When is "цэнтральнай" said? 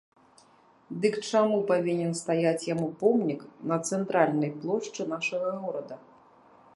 3.91-4.51